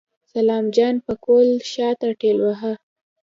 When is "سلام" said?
0.33-0.65